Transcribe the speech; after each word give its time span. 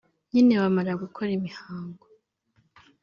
nyine 0.31 0.53
bamara 0.61 0.91
gukora 1.01 1.29
imihango 1.37 2.03